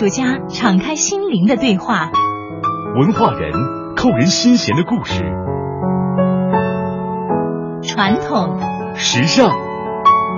[0.00, 2.10] 术家敞开心灵的对话，
[2.96, 3.52] 文化人
[3.94, 5.22] 扣人心弦的故事，
[7.82, 8.58] 传统
[8.94, 9.50] 时尚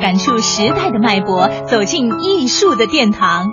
[0.01, 3.53] 感触时代的脉搏，走进艺术的殿堂。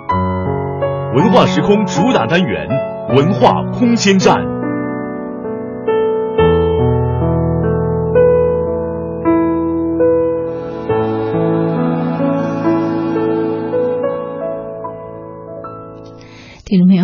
[1.14, 2.66] 文化时空主打单元：
[3.14, 4.59] 文化空间站。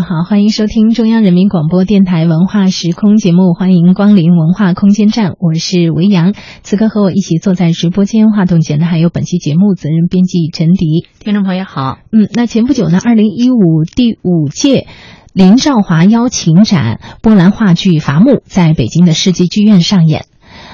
[0.09, 6.33] 好，欢迎收听中央人民广播电台文化时空节目，欢迎光临文化空间站，我是维扬。
[6.63, 11.09] 此刻和我一起坐在直播间话筒前的还有本期节目责任编辑陈迪。
[11.19, 14.87] 听众朋友好，嗯，那前不久呢，二零一五第五届
[15.33, 20.21] 林兆华邀请展波兰话剧《伐木》在北京的世纪剧院上演。《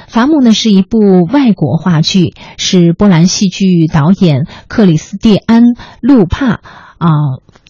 [0.08, 0.98] 伐木》呢是一部
[1.32, 5.62] 外国话剧，是波兰戏剧导演克里斯蒂安·
[6.02, 6.60] 路帕
[6.98, 7.08] 啊。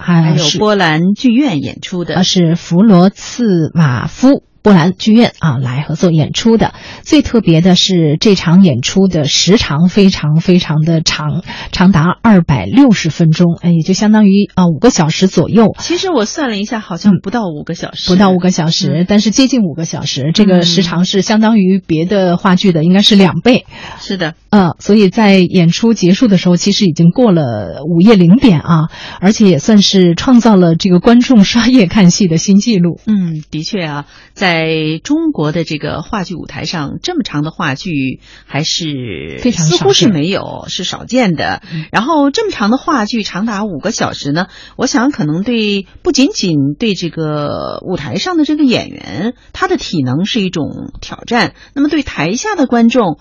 [0.02, 4.42] 还有波兰剧院演出的，是弗罗茨瓦夫。
[4.62, 6.72] 波兰剧院啊，来合作演出的。
[7.02, 15.74] 最特别的是，这场演出的时长非常非常的长，长达二百六十分钟，哎，也就相当于啊五个小时左右。
[15.80, 20.30] 其实我算了一下，好像不到五个小时，不到五个小时，但是接近五个小时。
[20.32, 23.66] 这个时长是相当于别的话剧的，应该是两倍。
[23.98, 28.90] 是的，嗯，所以在演出结束的时候，其实已经过了午夜零点啊，
[29.20, 33.00] 而且也算是创造了这个观众 刷夜看戏的新纪录。
[33.06, 34.51] 嗯，的确啊，在。
[34.52, 41.62] 在中国的这个话剧舞台上，这么长的话剧还是非常似乎是没有，是少见的。
[41.90, 51.54] 然后这么长的话剧长达五个小时呢，我想可能对不仅仅对这个舞台上的这个演员，他的体能是一种挑战。
[51.74, 53.18] 那么对台下的观众，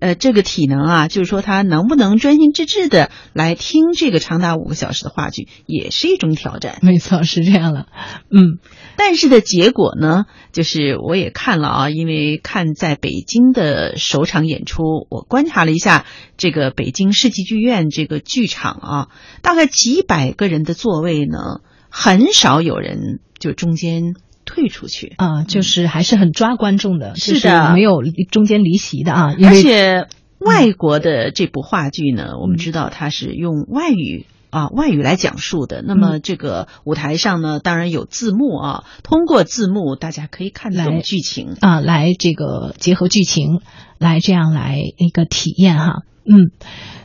[0.00, 6.78] 呃，这个体能啊，就是说他能不能专心致志的来听这个长达五个小时的话剧，也是一种挑战。
[6.82, 7.86] 没错，是这样了。
[8.32, 8.58] 嗯，
[8.96, 10.92] 但是的结果呢，就是。
[11.02, 19.08] 我也看了啊，因为看在北京的首场演出，我观察了一下这个北京世纪剧院这个剧场啊，
[19.42, 24.14] 大概几百个人的座位呢，很少有人就中间
[24.44, 30.06] 退出去啊，就是还是很抓观众的，是的，没有中间离席的啊，而且
[30.38, 34.26] 外国的这部话剧呢，我们知道它是用外语。
[34.52, 35.82] 啊，外语来讲述的。
[35.82, 43.62] 那么这个舞台上呢，当然有字幕啊，通过字幕大家可以看懂剧情啊，来这个结合剧情
[43.98, 46.02] 来这样来一个体验哈。
[46.24, 46.52] 嗯，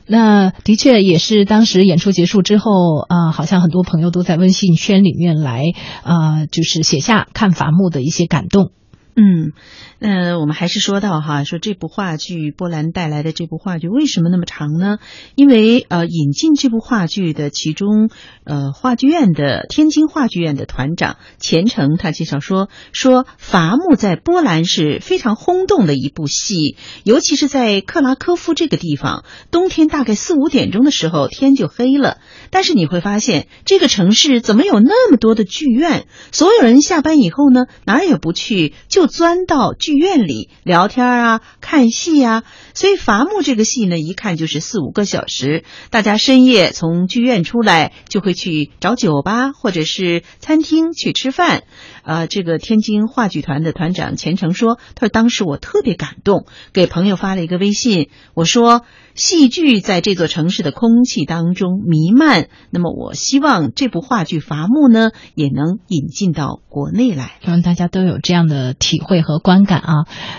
[0.05, 5.63] 那的确也是当时演出结束之后啊，好像很多朋友都在微信圈里面来
[6.03, 8.71] 啊，就是写下看伐木的一些感动。
[9.17, 9.51] 嗯。
[10.00, 15.00] 那我们还是说到哈，说这部话剧波兰带来的这部话剧为什么那么长呢？
[15.33, 18.11] 因为呃，引进这部话剧的其中
[18.44, 32.19] 呃，话剧院的天津话剧院的团长钱程他介绍说，说伐木在波兰是非常轰动的一部戏，尤其是在克拉科夫这个地方，冬天大概四五点钟的时候天就黑了，
[32.51, 36.06] 但是你会发现这个城市怎么有那么多的剧院？
[36.31, 39.73] 所有人下班以后呢，哪儿也不去，就钻到。
[39.73, 45.63] 剧院里聊天啊，看戏啊，所以伐木这个戏呢，一看就是四五个小时。
[45.90, 51.63] 大家深夜从剧院出来，就会去找酒吧或者是餐厅去吃饭。
[52.03, 58.84] 呃，这个天津话剧团的团长钱程说：“他说当时我特别感动，给朋友发了一个微信，我说。”
[59.17, 69.94] 戏剧在这座城市的空气当中弥漫，那么我希望这部话剧《伐木》呢，也能引进到国内来，让大家都有这样的体会和观感啊。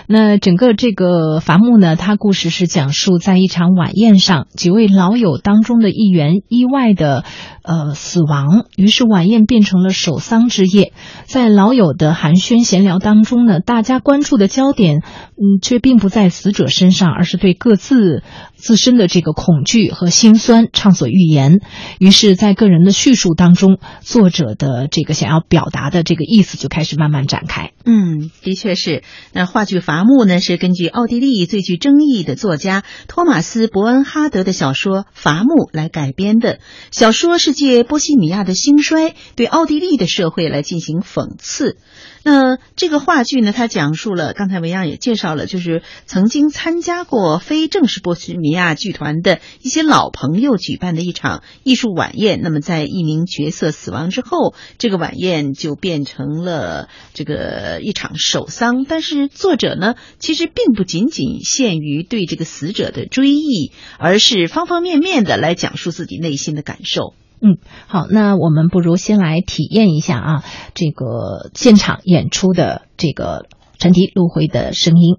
[0.07, 7.25] 那整个这个《伐木》呢，它故事是讲述在一场晚宴上，几位老友当中的一员意外的
[7.63, 10.93] 呃死亡，于是晚宴变成了守丧之夜。
[11.25, 14.99] 在老友的寒暄闲聊当中呢，大家关注的焦点，
[15.35, 18.23] 嗯，却并不在死者身上，而是对各自。
[18.69, 21.59] 自身的这个恐惧和心酸畅所欲言，
[21.97, 27.71] 于是，在个人的叙述当中，作者的这个想要表达的这个意思就开始慢慢展开。
[27.83, 29.01] 嗯，的确是。
[29.33, 36.59] 那话剧《伐木》呢，是根据奥地利最具争议的作家托马斯·伯恩哈德的小说《伐木》来改编的。
[36.91, 41.77] 小说是借波西米亚的兴衰，对奥地利的社会来进行讽刺。
[42.23, 52.41] 那这个话剧呢，它讲述了刚才文样也介绍了，就是曾经参加过非正式波西米亚剧团的一些老朋友举办的一场艺术晚宴。
[52.41, 58.85] 那么在一名角色死亡之后，这个晚宴就变成了这个一场守丧。
[58.87, 67.13] 但是作者呢，其实并不仅仅限于对这个死者的追忆，而是方方面面的来讲述自己内心的感受。
[67.41, 67.57] 嗯，
[67.87, 70.43] 好，那我们不如先来体验一下啊，
[70.73, 73.45] 这个现场演出的这个
[73.77, 75.17] 陈迪、陆辉的声音。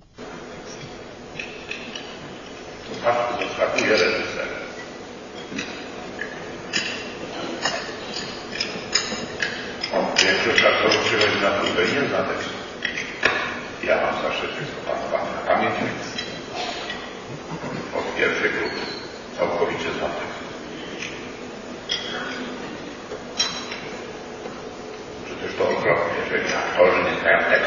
[27.22, 27.59] have that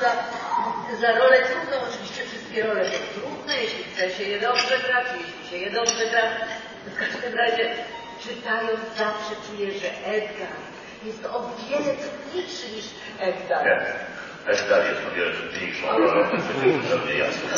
[0.00, 0.10] za,
[1.00, 1.76] za rolę trudną.
[1.88, 6.06] Oczywiście wszystkie role są trudne, jeśli chce się je dobrze grać, jeśli się je dobrze
[6.10, 6.22] gra.
[6.86, 7.74] W każdym razie
[8.22, 10.56] czytając zawsze czuję, że Edgar
[11.04, 12.84] jest o wiele trudniejszy niż
[13.18, 13.64] Egdal.
[14.46, 16.24] Nie, Edgar jest o wiele trudniejszą rolą,
[16.82, 17.48] zupełnie jasne.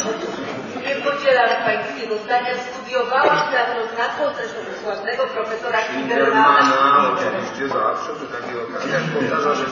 [0.86, 2.54] Nie podzielam pańskiego zdania.
[2.54, 7.12] Studiowałam teatroznawstwo u sławnego profesora Kindermana.
[7.12, 9.64] Oczywiście zawsze przy takich okazjach powtarza, że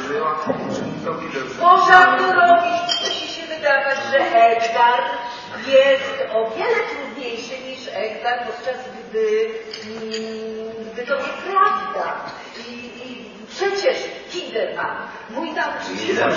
[0.75, 1.27] czynnikowi
[1.61, 5.01] Można to robić, musi się wydawać, że Edgar
[5.67, 9.51] jest o wiele trudniejszy niż Egdal, podczas gdy,
[9.87, 12.07] mm, gdy to nieprawda.
[12.69, 13.97] I, I przecież
[14.35, 14.97] Kinderman,
[15.31, 16.33] mój nauczyciel,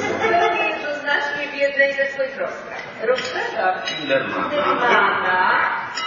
[0.00, 2.82] zupełnie jednoznacznie w jednej ze swoich rozpraw.
[3.02, 5.60] Rozprawa Kindermana.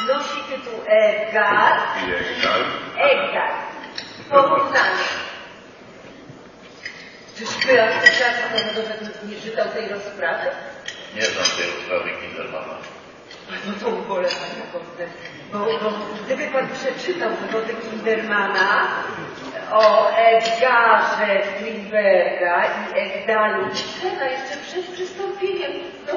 [0.07, 1.79] Nosi tytuł Edgar,
[2.97, 3.51] Edgar.
[4.29, 5.05] Porównanie.
[7.37, 10.49] Czyżby artysta narodowego nie czytał tej rozprawy?
[11.15, 12.75] nie znam tej rozprawy Kindermana.
[13.67, 15.07] No to ubolewam naprawdę.
[15.53, 15.91] Bo, bo
[16.25, 18.87] gdyby pan przeczytał wywody Kindermana
[19.71, 25.71] o Edgarze Strindberga i Egdalu, trzeba jeszcze przed przystąpieniem
[26.07, 26.13] do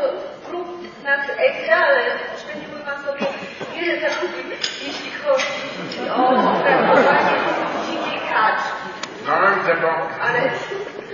[0.49, 0.69] prób
[1.05, 3.27] nad Egdalem oszczędziłby pan sobie
[3.75, 4.51] wiele zakupił,
[4.87, 7.39] jeśli chodzi o opracowanie
[7.87, 8.89] dzikiej kaczki.
[9.25, 9.91] Znam tego
[10.23, 10.41] Ale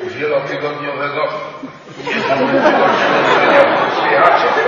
[0.08, 1.28] wielotygodniowego
[1.98, 4.64] niezwykłego śledzenia przyjaciel.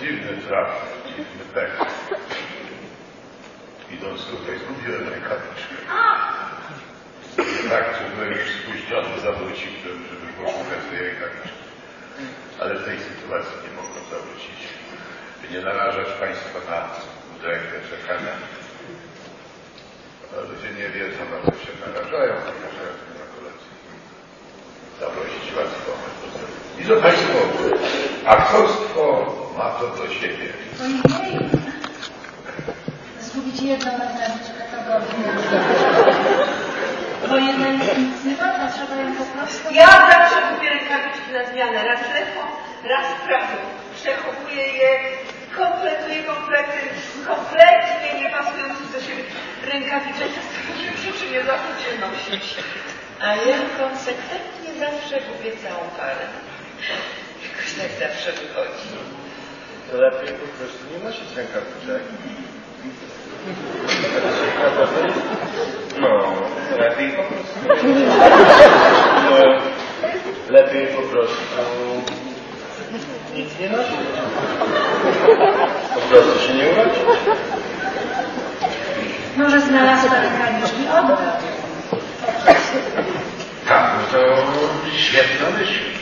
[0.00, 0.68] Dziwny traf,
[1.06, 2.19] dziwny tekst.
[4.00, 5.74] Idąc tutaj zgubiłem rękawiczkę.
[7.74, 11.60] Tak, że byłem już spóźniony, zawrócił, żeby, żeby poszukać tej rękawiczki.
[12.60, 14.58] Ale w tej sytuacji nie mogłem zawrócić.
[15.40, 16.78] By nie narażać Państwa na
[17.34, 18.34] udrękę czekania.
[20.50, 23.72] Ludzie nie wiedzą, na co się narażają, narażają się na kolekcję.
[25.00, 25.92] Zaprosić Was do
[26.80, 27.38] I to Państwo,
[28.26, 29.04] aktorstwo
[29.58, 30.48] ma to do siebie.
[33.62, 35.58] Jedną to dobrze.
[37.28, 39.74] Bo jedna jest nic nie warta, trzeba ją po prostu...
[39.74, 42.40] Ja zawsze kupię rękawiczki na zmianę, raz lewą,
[42.92, 43.56] raz prawą.
[43.94, 44.90] Przechowuję je,
[45.56, 46.78] kompletuję komplety,
[47.26, 49.24] kompletnie nie pasujące do siebie
[49.72, 52.44] rękawice, czasem się przyczynię zachodzie nosić.
[53.20, 56.24] A ja konsekwentnie zawsze kupię całą parę.
[57.46, 58.88] Jakoś tak zawsze wychodzi.
[59.92, 62.02] Lepiej po prostu nie nosić rękawiczek.
[66.00, 66.08] No,
[66.78, 67.58] lepiej po prostu.
[69.30, 69.36] No,
[70.50, 71.36] lepiej po prostu
[73.34, 73.96] nic nie nosić.
[75.94, 77.02] Po prostu się nie urodzić.
[79.36, 81.16] Może znalazła rękawiczki oddał.
[83.68, 84.36] Tak, no to
[84.98, 85.99] świetna myśl.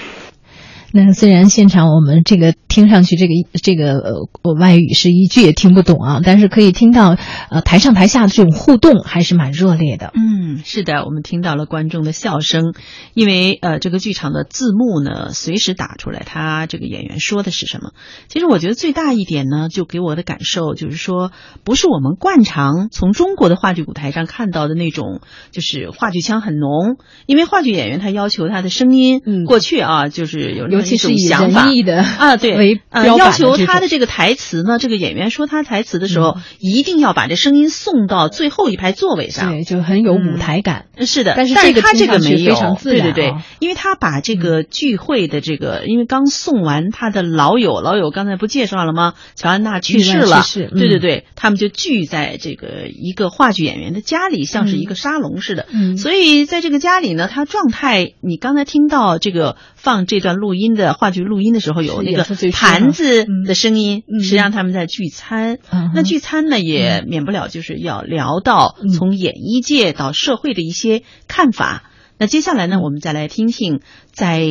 [0.92, 3.98] 那虽然现场我们这个听上去这个这个
[4.42, 7.16] 呃外语是一句也听不懂啊，但是可以听到
[7.50, 10.12] 呃台上台下的这种互动还是蛮热烈的。
[10.14, 12.74] 嗯，是的，我们听到了观众的笑声，
[13.12, 17.90] 因为呃这个剧场的字幕呢随时打出来，他这个演员说的是什么。
[18.28, 21.32] 其实我觉得最大一点呢，就给我的感受就是说，
[21.64, 31.64] 不是我们惯常从中国的话剧舞台上看到的那种，就是话剧腔很浓，因为话剧演员他要求他的声音，嗯过去啊就是有尤其是以想法。
[31.64, 39.52] 仁义的啊，对，为呃，要求他的这个台词呢，这个演员说他台词的时候，一定要把这声音送到最后一排座位上。
[39.52, 40.86] 对，就很有舞台感。
[41.00, 43.30] 是的，但是但他这个没有，非常自然对对对。
[43.30, 49.14] 啊，因为他把这个聚会的这个，因为刚送完他的老友，老友刚才不介绍了吗？
[49.34, 50.78] 乔安娜去世了，去世嗯。
[50.78, 55.66] 对对对，他们就聚在这个一个话剧演员的家里，像是一个沙龙似的。
[55.72, 55.96] 嗯。
[55.96, 65.58] 所以在这个家里呢，他状态，你刚才听到这个放这段录音的话剧录音的时候，有那个盘子嗯的声音，嗯实际上他们在聚餐。
[65.94, 71.84] 那聚餐呢，也免不了就是要聊到嗯从演艺界到社会的一些看法。
[72.18, 73.80] 那接下来呢，我们再来听听
[74.12, 74.42] 在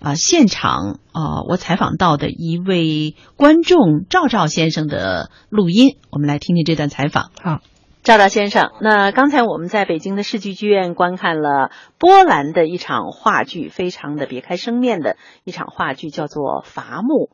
[0.00, 7.32] 啊、现场啊、我采访到的一位观众赵赵先生的录音，我们来听听这段采访。
[7.42, 7.58] 好，
[8.04, 17.28] 赵大先生，那刚才我们在北京的世纪剧院观看了波兰的一场话剧，非常的别开生面的一场话剧，叫做《伐木》。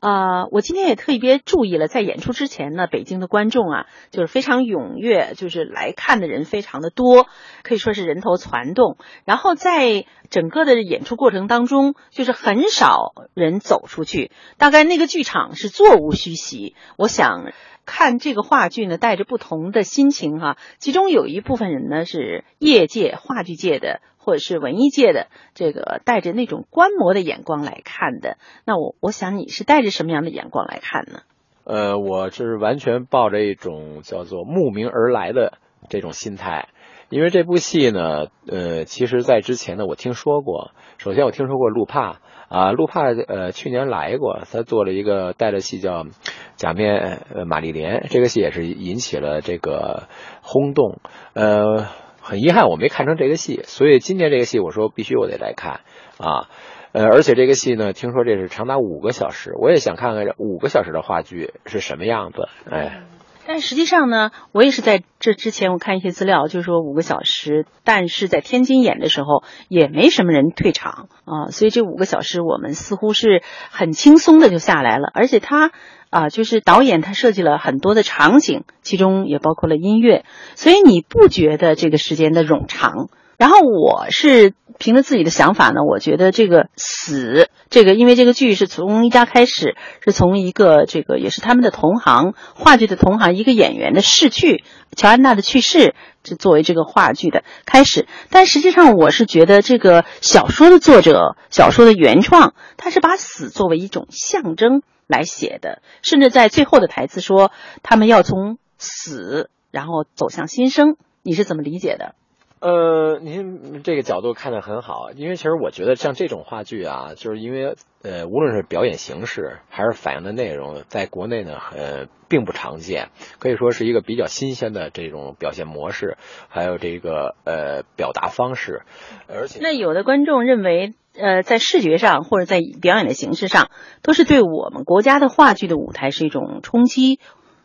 [0.00, 7.26] 啊、我今天也特别注意了，在演出之前呢，北京的观众啊，就是非常踊跃，就是来看的人非常的多，
[7.64, 8.96] 可以说是人头攒动。
[9.24, 16.76] 然后在整个的演出过程当中，就是很少人走出去，大概那个剧场是座无虚席。
[16.96, 17.52] 我想
[17.84, 24.00] 看这个话剧呢，带着不同的心情哈、其中有一部分人呢是业界话剧界的。
[24.28, 31.20] 或者是文艺界的这个带着那种观摩的眼光来看的，那我我想你是带着什么样的眼光来看呢？
[31.64, 35.56] 呃，我是完全抱着一种叫做慕名而来的
[35.88, 36.68] 这种心态，
[37.08, 40.72] 因为这部戏呢，呃，其实在之前呢，我听说过。
[40.98, 42.20] 首先，我听说过路帕
[42.50, 46.04] 啊，路帕呃去年来过，他做了一个带着戏叫
[46.56, 50.08] 《假面玛丽莲》，这个戏也是引起了这个
[50.42, 50.98] 轰动。
[51.32, 51.86] 呃，
[52.28, 55.80] 很遗憾我没看成这个戏，所以今年这个戏我说必须我得来看
[56.18, 56.50] 啊。
[56.92, 62.48] 呃，而且这个戏呢，听说这是长达五个小时，我也想看看这五个小时的话剧是什么样子。
[62.70, 63.00] 哎，
[63.48, 75.72] 但实际上呢，我也是在这之前我看一些资料，就是说五个小时，但是在天津演的时候也没什么人退场啊，所以这五个小时我们似乎是很轻松的就下来了，而且他
[76.10, 83.08] 啊，就是导演他设计了很多的场景，其中也包括了音乐，所以你不觉得这个时间的冗长。
[83.38, 94.64] 然后我是凭着自己的想法呢，我觉得这个死，这个因为这个剧是从一家开始，是从一个这个也是他们的同行，话剧的同行一个演员的逝去，
[94.96, 98.08] 乔安娜的去世，这作为这个话剧的开始。
[98.28, 107.52] 但实际上，我是觉得这个小说的作者，小说的原创，他是把死作为一种象征来写的，甚至在最后的台词说
[107.84, 110.96] 他们要从死然后走向新生。
[111.22, 112.16] 你是怎么理解的？
[112.60, 126.16] 呃，您这个角度看得很好，因为其实我觉得像这种话剧啊，就是因为呃，无论是表演形式还是反映的内容，在国内呢，呃，并不常见，可以说是一个比较新鲜的这种表现模式，
[126.48, 128.82] 还有这个呃表达方式，
[129.28, 133.70] 而且那有的观众认为，呃，在视觉上或者在表演的形式上，
[134.02, 137.20] 都是对我们国家的话剧的舞台是一种冲击，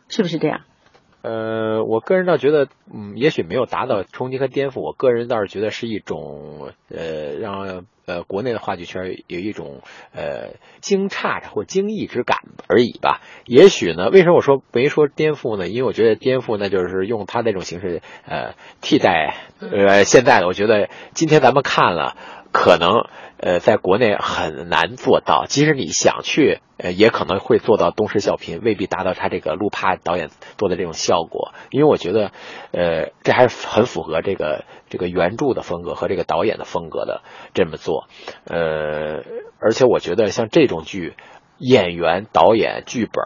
[0.08, 0.60] 是不是这样？
[1.24, 4.80] 呃，我个人倒觉得，嗯，也许没有达到冲击和颠覆。
[4.80, 9.80] 我个人倒是觉得是一种，呃，让呃国内的话剧圈有一种
[10.14, 10.50] 呃
[10.82, 13.22] 惊诧或惊异之感而已吧。
[13.46, 15.66] 也许呢，为什么我说没说颠覆呢？
[15.66, 18.52] 因为我觉得颠覆呢，就是用它那种形式呃
[18.82, 20.46] 替代呃现在的。
[20.46, 22.18] 我觉得今天咱们看了，
[22.54, 26.60] 可能呃在国内很难做到，即使你想去。
[26.76, 31.54] 呃，也可能会做到东施效颦，未必达到他这个路帕导演做的这种效果。
[31.70, 32.32] 因为我觉得，
[32.72, 37.22] 呃，这还是很符合这个这个原著的风格和这个导演的风格的
[37.54, 38.08] 这么做。
[38.46, 39.22] 呃，
[39.60, 41.14] 而且我觉得像这种剧，
[41.58, 43.22] 演员、导演、剧本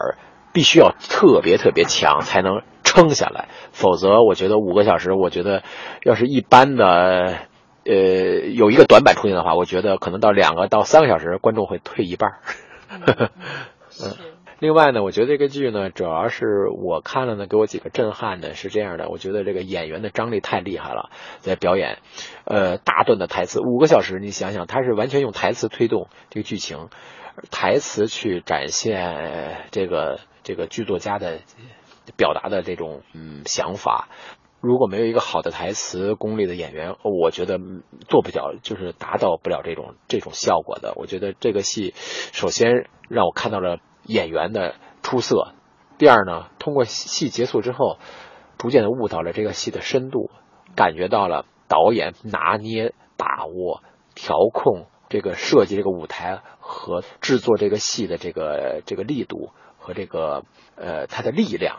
[0.53, 3.49] 必须要特别特别强，才能撑下来。
[3.73, 5.63] 否则，我觉得五个小时，我觉得
[6.05, 7.48] 要是一般的。
[7.89, 12.33] 呃，有一个短板出现的话，我觉得可能到两个到三个小时，观众会退一半。
[12.91, 14.13] 嗯，
[14.61, 21.99] 另外呢，我觉得这个剧呢，主要是我看了呢，给我几个震撼的是这样的，我觉得这个演员的张力太厉害了，在表演，
[22.45, 26.89] 呃，大段的台词，五个小时，你想想，他是完全用台词推动这个剧情，
[27.51, 31.39] 台词去展现这个这个剧作家的
[32.17, 34.09] 表达的这种嗯想法。
[34.61, 37.59] 如果没有一个好的台词功力的演员，我觉得
[38.09, 40.95] 做不了，就是达到不了这种这种效果的。
[40.97, 45.53] 我觉得这个戏，首先让我看到了演员的出色，
[45.97, 47.99] 第二呢，通过戏结束之后，
[48.59, 50.29] 逐渐的悟到了这个戏的深度，
[50.75, 53.85] 感觉到了导演拿捏、把握、
[54.17, 60.43] 调控这个设计这个舞台和制作这个戏的这个这个力度和这个
[60.75, 61.77] 呃它的力量。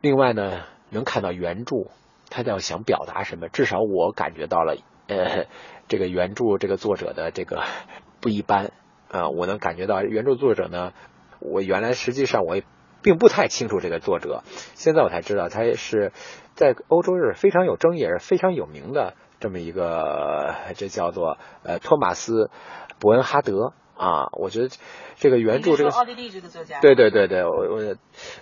[0.00, 1.90] 另外呢，能看到原著。
[2.34, 3.50] 他要想表达什么？
[3.50, 4.74] 至少我感觉到了，
[5.06, 5.44] 呃，
[5.86, 7.62] 这个原著这个作者的这个
[8.22, 8.72] 不一般
[9.10, 10.94] 啊，我能感觉到原著作者呢，
[11.40, 12.64] 我原来实际上我也
[13.02, 14.42] 并不太清楚这个作者，
[14.74, 16.12] 现在我才知道他是
[16.54, 22.50] 在欧洲是非常有争议、也是非常有名的这么一个，这叫做呃托马斯
[22.98, 24.28] 伯恩哈德啊。
[24.40, 24.68] 我觉得
[25.16, 27.96] 这个原著这个奥地利这个作家，对对对对，我我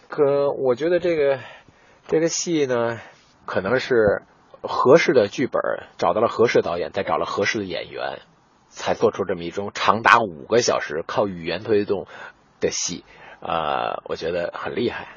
[0.08, 1.40] 可我觉得这个
[2.06, 3.00] 这个戏呢。
[3.46, 4.22] 可能是
[4.62, 5.60] 合适的剧本，
[5.98, 8.20] 找到了合适的导演，再找了合适的演员，
[8.68, 12.06] 才做出这么一种长达五个小时靠语言推动
[12.60, 13.04] 的戏，
[13.40, 15.08] 呃，我觉得很厉害。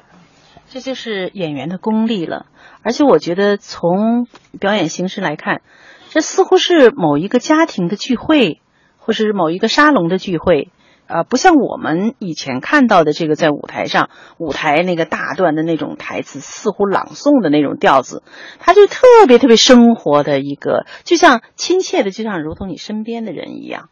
[0.66, 2.46] 这就是演员的功力了，
[2.82, 4.26] 而且我觉得从
[4.58, 5.62] 表演形式来看，
[6.08, 8.60] 这似乎是某一个家庭的聚会，
[8.98, 10.70] 或是某一个沙龙的聚会。
[11.06, 14.08] 啊，不像我们以前看到的这个在舞台上，
[14.38, 18.22] 舞台那个大段的那种台词，似乎朗诵的那种调子，
[18.58, 23.90] 它就特别特别生活的一个，就像亲切的，就像如同你身边的人一样，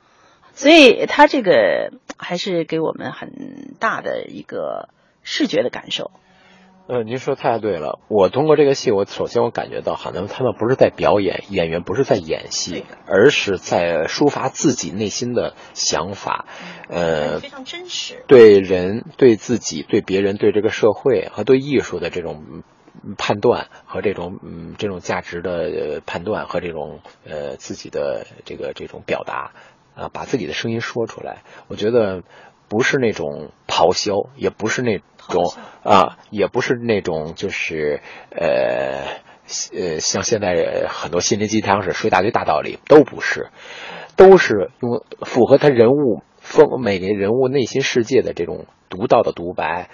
[0.55, 4.89] 所以它这个还是给我们很大的一个
[5.23, 6.11] 视觉的感受。
[6.89, 8.01] 呃，您说太对了。
[8.09, 16.47] 我通过这个戏，我首先我感觉到，好像他们不是在表演，演员不是在演戏，而是在抒发自己内心的想法。
[16.89, 18.25] 呃，非常真实。
[18.27, 22.65] 对人、对自己、对别人、对这个社会和对艺术的这种
[23.17, 29.53] 判断和这种嗯这种价值的判断和这种呃自己的这个这种表达
[29.95, 32.23] 啊，把自己的声音说出来，我觉得。
[32.73, 34.97] 不是那种咆哮，也不是那
[35.29, 35.53] 种
[35.85, 39.21] 啊，也不是那种就是呃
[39.75, 43.51] 呃，像现在很多心灵鸡汤似的说一大堆大道理，都不是，
[44.17, 49.91] 都是用符合他人物风每个人物内心世界的这种独到的独白，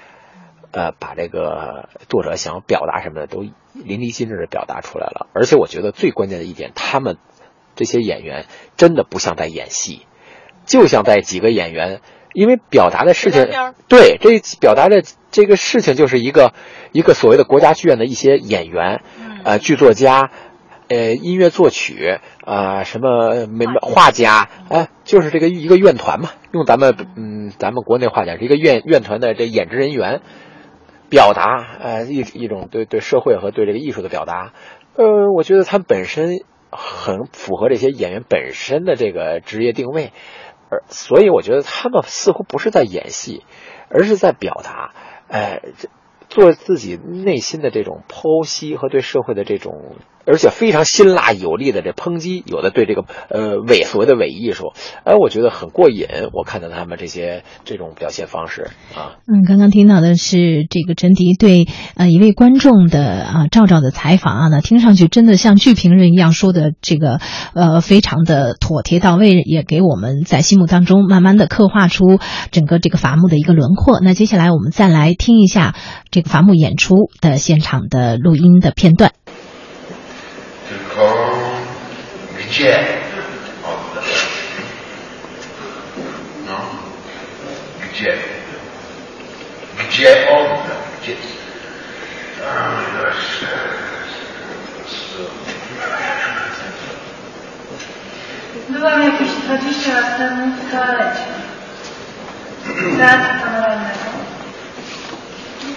[0.70, 3.40] 呃，把这个作者想表达什么的都
[3.74, 5.26] 淋漓尽致的表达出来了。
[5.35, 7.16] 而且我觉得最关键的一点，他们
[7.74, 10.07] 这些演员真的不像在演戏，
[10.64, 12.00] 就像在几个演员。
[12.34, 13.46] 因为表达的事情，
[13.88, 16.52] 对这表达的这个事情，就是一个
[16.92, 19.00] 一个所谓的国家剧院的一些演员，
[19.44, 20.30] 呃，剧作家，
[20.88, 26.30] 呃，音乐作曲，啊，什么美画家，哎，就是这个一个院团嘛。
[26.52, 30.20] 用咱们嗯，咱们国内话讲，是一个院院团的这演职人员，
[31.10, 31.44] 表达
[31.80, 34.52] 呃一一种对对社会和对这个艺术的表达。
[34.96, 36.38] 呃，我觉得他本身
[36.70, 40.12] 很符合这些演员本身的这个职业定位。
[40.70, 43.44] 而所以，我觉得他们似乎不是在演戏，
[43.88, 44.92] 而是在表达，
[45.28, 45.62] 哎，
[46.28, 49.96] 做自己内心的这种剖析和对社会的这种。
[50.28, 54.72] 而且非常辛辣有力的这抨击，有的对这个呃伪所谓的伪艺术，
[55.04, 56.06] 哎，我觉得很过瘾。
[56.34, 67.20] 我看到他们这些这种表现方式啊，嗯，刚刚听到的是这个陈迪对呃一位观众的啊赵赵的采访啊，那听上去真的像剧评人一样说的这个
[67.54, 72.18] 呃非常的妥帖到位，也给我们在心目当中慢慢的刻画出
[72.50, 73.98] 整个这个伐木的一个轮廓。
[74.00, 75.74] 那接下来我们再来听一下
[76.10, 79.12] 这个伐木演出的现场的录音的片段。
[82.50, 82.87] Gdzie
[83.64, 84.04] oddać?
[86.46, 86.58] No.
[87.90, 88.16] Gdzie?
[89.78, 90.78] Gdzie oddać?
[91.02, 91.14] Gdzie?
[98.68, 101.24] Byłam jakieś 20 lat temu w toalecie
[102.98, 104.08] teatru panoralnego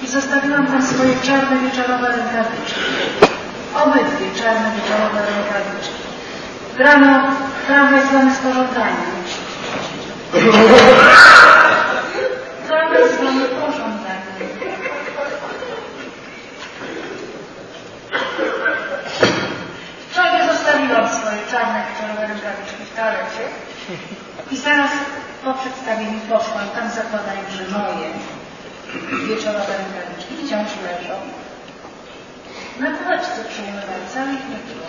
[0.03, 2.79] i zostawiłam tam swoje czarne wieczorowe rękawiczki.
[3.75, 6.00] Obydwie czarne wieczorowe rękawiczki.
[6.81, 7.23] Rano
[7.67, 9.11] tramwaj zwany sporządzaniem.
[12.67, 14.49] Tramwaj zwany porządzeniem.
[20.09, 23.43] Wczoraj zostawiłam swoje czarne wieczorowe rękawiczki w toalecie
[24.51, 24.91] i zaraz
[25.43, 28.07] po przedstawieniu poszłam tam zakładając, że moje
[29.27, 31.15] wieczorowe rękawiczki wciąż leżą.
[32.79, 34.87] Na półeczce przy umywalce ich nie było.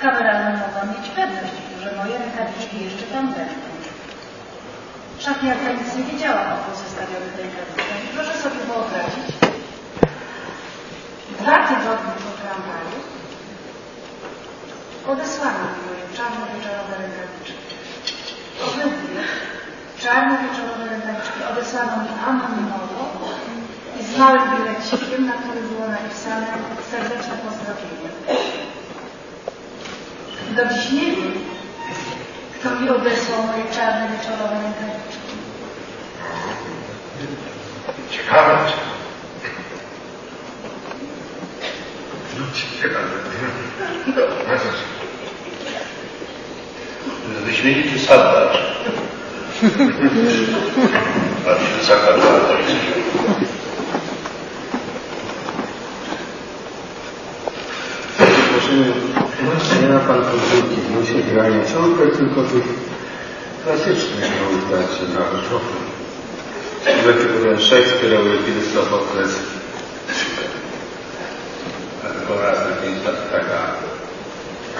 [0.00, 3.70] Kameralną mogłam mieć pewność, że moje rękawiczki jeszcze tam będą.
[5.18, 8.00] Szachmiarka nic nie wiedziała o pozostawionych rękawicach.
[8.14, 9.28] Proszę sobie wyobrazić,
[11.38, 12.98] dwa tygodnie po tramwaju
[15.12, 17.54] odesłano mi moje czarno-wieczorowe rękawiczki.
[18.66, 19.20] Obydwie
[20.02, 23.02] czarno-wieczorowe rękawiczki odesłano mi anonimowo
[24.00, 26.46] i z małym bilecikiem, na którym było napisane
[26.90, 28.10] serdeczne pozdrowienie.
[30.56, 31.32] Do dziś nie wiem,
[32.60, 35.30] kto mi odesłał moje czarne wieczorowe rękawiczki.
[38.10, 38.58] Ciekawe.
[42.38, 42.46] No
[42.82, 43.06] ciekawe.
[47.44, 48.58] Wyśmienity sadacz.
[51.44, 52.32] Patrz, zakładał
[59.82, 62.64] nie ma pan podwórki, musi grania ciągle tylko tych
[63.64, 64.86] klasycznych nauk
[65.16, 65.90] trochę trochę.
[67.04, 69.38] Ile tylko ten Szekspir, Euripides, Sofokles.
[72.02, 73.72] Tylko raz na pięć lat taka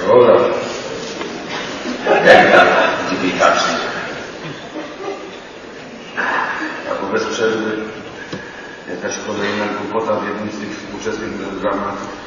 [0.06, 0.40] Rola.
[2.10, 2.66] legenda
[3.10, 3.74] dziennikarsza.
[6.90, 7.76] A wobec przerwy
[8.90, 12.19] jakaś kolejna głupota w jednym z tych współczesnych dramatów.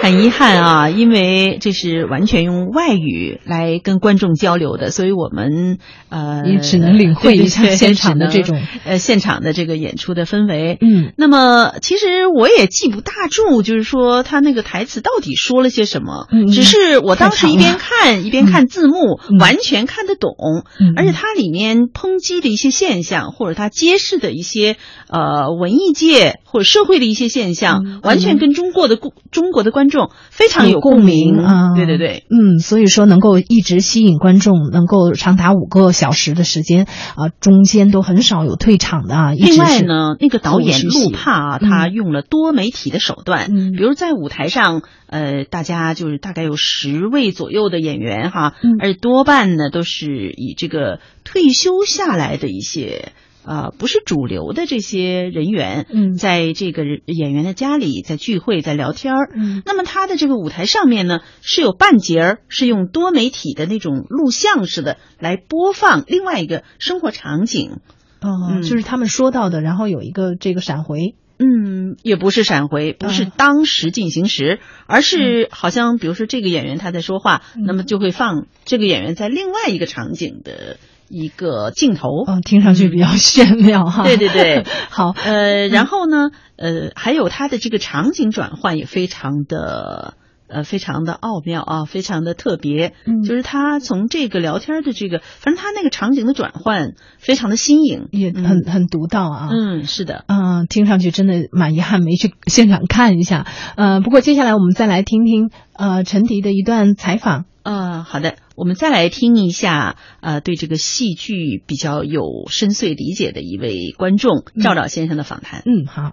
[0.00, 10.78] 很遗憾啊，因为这是完全用外语来跟观众交流的，所以我们呃也只能领会一下现场的这种呃现场的这个演出的氛围。
[10.80, 20.32] 嗯，那么其实我也记不大住，就是说他那个台词到底说了些什么，嗯只是我当时一边看一边看字幕，嗯完全看得懂。
[20.80, 24.76] 嗯而且它里面抨击的一些现象，或者它揭示的一些
[25.08, 32.26] 呃文艺界或者社会的一些现象，嗯完全跟中国的顾中国的观众非常有共鸣啊，对对对。
[32.30, 36.84] 嗯，所以说能够一直吸引观众，能够长达五个小时的时间
[37.16, 39.32] 啊，中间都很少有退场的啊。
[39.32, 53.10] 另外呢，那个导演陆帕啊，嗯他用了多媒体的手段，嗯比如在舞台上，呃，大家就是大概有十位左右的演员哈，嗯而多半呢都是以这个退休下来的一些。
[53.44, 56.14] 呃，不是主流的这些人员，嗯。
[56.14, 59.30] 在这个演员的家里在聚会，在聊天儿。
[59.34, 59.62] 嗯。
[59.66, 67.80] 那么他的这个舞台上面呢，是有半截儿是用多媒体的那种录像式的来播放另外一个生活场景。
[68.20, 68.62] 哦，嗯。
[68.62, 77.64] 就是他们说到的，然后有一个这个闪回，嗯，也不是闪回，不是嗯当时进行时，而是好像比如说这个演员他在说话，嗯。
[77.66, 80.76] 那么就会放这个演员在另外一个场景的
[81.12, 82.08] 一个镜头。
[82.26, 84.02] 嗯，听上去比较炫妙哈。
[84.02, 90.14] 对对对， 好，呃，然后呢，呃，还有它的这个场景转换也非常的。
[90.54, 99.48] 呃，非常的奥妙啊，非常的特别，嗯就是他从这个聊天的这个，反正他那个场景的转换非常的新颖，也很很独到啊。
[99.50, 103.46] 嗯，是的，嗯，听上去真的蛮遗憾，没去现场看一下。
[103.76, 107.46] 呃，不过接下来我们再来听听呃陈迪的一段采访。
[107.62, 115.64] 呃，好的，我们再来听一下，呃，对这个戏剧比较有深邃理解的一位观众赵赵先生的访谈。
[115.66, 116.12] 嗯，好。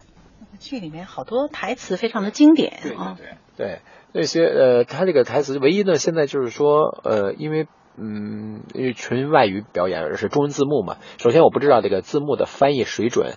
[0.57, 3.79] 剧里面好多台词非常的经典对啊，对对，
[4.13, 7.67] 那些呃，他这个台词唯一呢，现在就是说呃，因为。
[8.01, 10.99] 嗯，因为纯外语表演而是中文字幕嘛。
[11.17, 13.33] 首先我不知道这个字幕的翻译水准，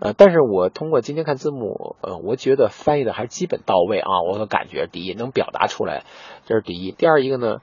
[0.00, 4.08] 呃，但是我通过今天看字幕，呃，我觉得翻译的还是基本到位啊。
[4.26, 6.04] 我的感觉第一能表达出来，
[6.46, 6.92] 这是第一。
[6.92, 7.56] 第二一个呢，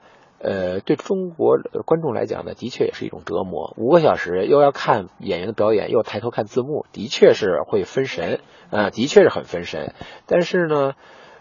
[0.44, 3.74] 呃，对中国观众来讲呢，的确也是一种折磨。
[3.78, 9.94] 五个小时又要看演员的表演，又抬头看字幕，的确是会分神，啊、的确是很分神。
[10.26, 10.92] 但是呢。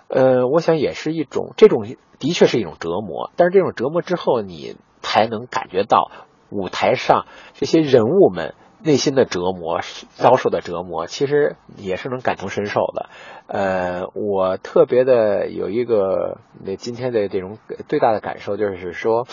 [0.10, 1.88] 呃，我想也是一种，这种
[2.20, 6.12] 的确是一种折磨，但是这种折磨之后，你才能感觉到
[6.52, 9.80] 舞台上这些人物们内心的折磨、
[10.16, 13.10] 遭受的折磨，其实也是能感同身受的。
[13.48, 19.26] 呃，我特别的有一个那今天的这种最大的感受，就是说，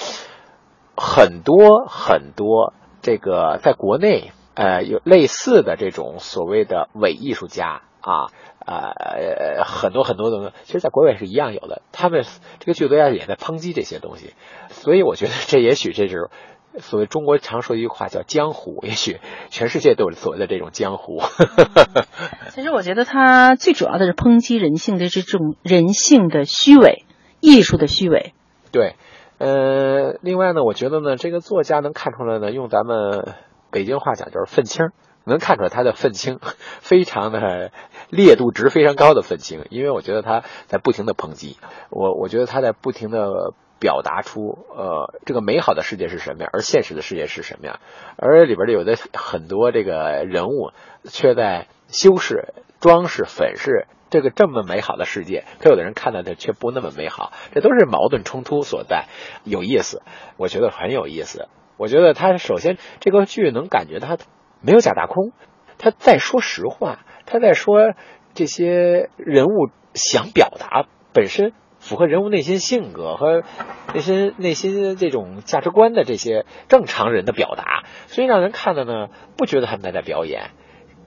[0.97, 8.31] 很多很多这个在国内呃有类似的这种所谓的伪艺术家啊。
[8.63, 11.83] 呃，很多很多东西，其实在国外是一样有的。
[11.93, 12.25] 他们
[12.61, 14.35] 这个剧作家也在抨击这些东西，
[14.69, 16.29] 所以我觉得这也许这是
[16.79, 21.21] 所谓中国常说一句话叫江湖， 也许全世界都有所谓的这种江湖。
[22.51, 27.05] 其实我觉得他最主要的是抨击人性的这种人性的虚伪，
[27.41, 28.35] 艺术的虚伪。
[28.73, 28.95] 对，
[29.39, 33.35] 呃，另外呢，我觉得呢，这个作家能看出来呢，用咱们
[33.71, 34.91] 北京话讲就是愤青
[35.25, 36.39] 能看出来他的愤青，
[36.81, 37.73] 非常的
[38.11, 41.57] 烈度值非常高的愤青，因为我觉得他在不停的抨击
[41.91, 47.81] 我，我觉得他在不停的表达出呃这个美好的世界是什么样，而现实的世界是什么样，
[48.17, 50.71] 而里边的有的很多这个人物
[51.05, 59.07] 却在修饰、装饰、粉饰这个这么美好的世界，可有的人看到的却不那么美好，这都是矛盾冲突所在，
[59.45, 60.03] 有意思，
[60.37, 61.49] 我觉得很有意思。
[61.77, 64.19] 我觉得他首先这个剧能感觉他
[64.61, 65.33] 没有假大空，
[65.79, 67.95] 他在说实话，他在说
[68.35, 73.43] 这些人物想表达本身符合人物内心性格和
[73.93, 80.51] 内心内心这种价值观的这些正常人的表达，所以让人看的呢不觉得他们在在表演，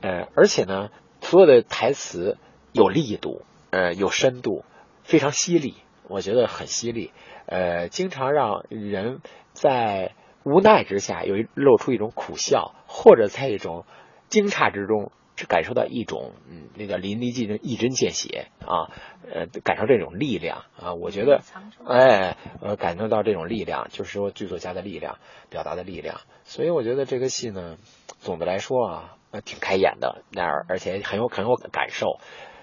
[0.02, 0.90] 呃，而且呢
[1.22, 2.38] 所有的台词
[2.74, 4.66] 有力度，呃，有深度，
[5.04, 5.76] 非常犀利，
[6.10, 7.14] 我觉得很犀利，
[7.46, 9.22] 呃，经常让人
[9.54, 10.12] 在。
[10.46, 13.86] 无奈之下，有露出一种苦笑，或者在一种
[14.28, 18.94] 惊诧之中，是感受到一种嗯，那叫淋漓尽致、一针见血啊，
[19.32, 20.94] 呃，感受这种力量啊。
[20.94, 21.42] 我觉得，
[21.88, 25.18] 哎，呃，感受到这种力量，就是说剧作家的力量，
[25.50, 26.22] 表达的力量。
[26.44, 27.78] 所以我觉得这个戏呢，
[28.20, 32.20] 总的来说啊，呃，挺开眼的，那而且很有很有感受。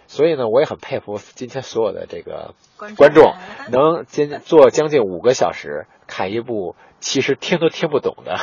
[0.07, 2.55] 所以呢，我也很佩服今天所有的这个
[2.97, 3.35] 观众，
[3.71, 6.77] 能今 坐将近五个小时看一部。
[7.01, 8.37] 其实听都听不懂的，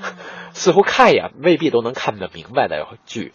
[0.54, 3.34] 似乎看也未必都能看得明白的剧，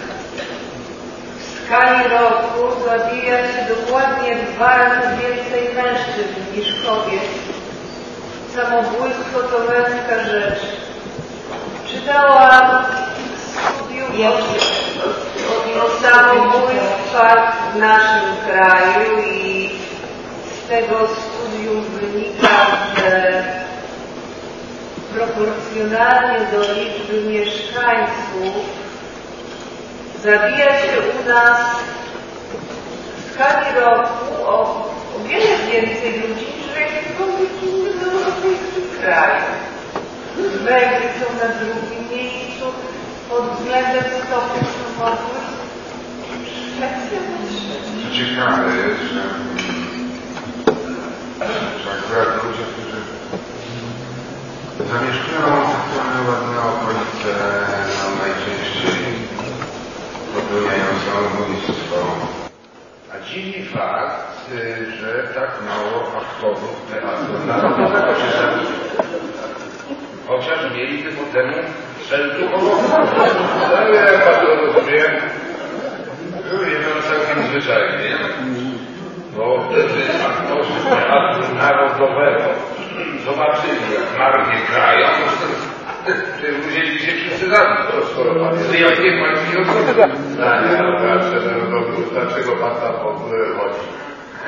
[1.71, 7.29] skali roku zabija się dokładnie dwa razy więcej mężczyzn niż kobiet.
[8.55, 10.59] Samobójstwo to męska rzecz.
[11.87, 12.85] Czytałam
[13.75, 19.69] studium o, o samobójstwach w naszym kraju i
[20.45, 23.43] z tego studium wynika, że
[25.13, 28.80] proporcjonalnie do liczby mieszkańców
[30.23, 31.57] zabija się u nas
[33.17, 34.61] w skali roku o,
[35.15, 39.43] o wiele więcej ludzi niż w jakimkolwiek innym europejskim kraju.
[40.37, 42.65] Węgry są na drugim miejscu
[43.29, 44.03] pod względem
[46.79, 48.11] na trzecim.
[48.17, 49.21] Ciekawe jest, że,
[51.83, 53.01] że akurat ludzie, którzy
[54.91, 57.33] Zamieszkują sektorne ładne okolice,
[57.97, 59.00] no najczęściej
[60.51, 61.97] popełniają samobójstwo.
[63.13, 64.51] A dziwi fakt,
[64.99, 68.71] że tak mało aktorów teatru narodowego się zabija.
[70.27, 71.53] Chociaż mieli ku temu
[72.09, 72.95] cel duchowy.
[73.77, 75.11] Ale ja bardzo rozumiem,
[76.81, 78.17] no całkiem zwyczajnie,
[79.35, 82.49] bo wtedy aktorzy teatru narodowego
[83.25, 85.07] zobaczyli, jak marnie grają,
[86.67, 86.99] wzięli
[87.49, 90.07] zabić, to skoro pan jest wyjątkiem, pan się nie odbywa.
[90.83, 91.37] No, patrzę,
[91.69, 91.79] no,
[92.11, 93.87] dlaczego pan tam w ogóle chodzi?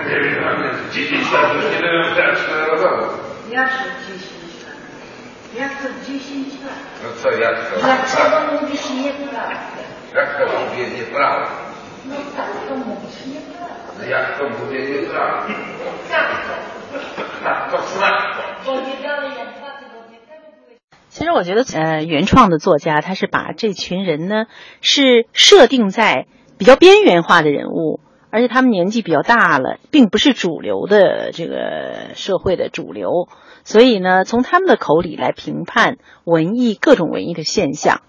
[0.10, 0.44] Nie wiem,
[0.92, 3.10] 10 lat już nie byłem w teatrze narodowym.
[3.50, 4.24] Jak to 10
[4.66, 4.78] lat?
[5.60, 6.80] Jak to 10 lat?
[7.04, 7.80] No co, jak to?
[7.80, 9.82] Dlaczego mówisz nieprawdę?
[10.16, 11.48] Jak to mówię nieprawdę?
[12.06, 13.92] No tak to mówisz nieprawdę.
[14.00, 15.54] No jak to mówię nieprawdę?
[16.10, 16.28] Tak
[17.72, 17.78] to.
[21.14, 24.46] 其实我觉得，呃，原创的作家他是把这群人呢
[24.82, 26.26] 是设定在
[26.58, 28.00] 比较边缘化的人物，
[28.32, 33.28] 而且他们年纪比较大了，并不是主流的这个社会的主流，
[33.64, 38.02] 所以呢，从他们的口里来评判文艺各种文艺的现象。